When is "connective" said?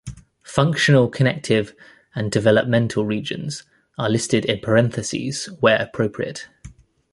1.09-1.75